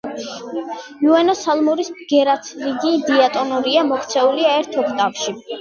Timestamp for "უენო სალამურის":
1.09-1.91